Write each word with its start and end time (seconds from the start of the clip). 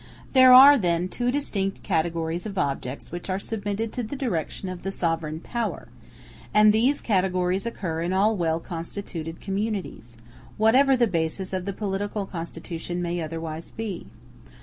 There 0.33 0.51
are, 0.51 0.79
then, 0.79 1.09
two 1.09 1.29
distinct 1.29 1.83
categories 1.83 2.47
of 2.47 2.57
objects 2.57 3.11
which 3.11 3.29
are 3.29 3.37
submitted 3.37 3.93
to 3.93 4.01
the 4.01 4.15
direction 4.15 4.67
of 4.67 4.81
the 4.81 4.89
sovereign 4.89 5.39
power; 5.39 5.89
and 6.55 6.71
these 6.73 7.01
categories 7.01 7.67
occur 7.67 8.01
in 8.01 8.11
all 8.11 8.35
well 8.35 8.59
constituted 8.59 9.39
communities, 9.39 10.17
whatever 10.57 10.97
the 10.97 11.05
basis 11.05 11.53
of 11.53 11.65
the 11.65 11.71
political 11.73 12.25
constitution 12.25 12.99
may 12.99 13.21
otherwise 13.21 13.69
be. 13.69 14.07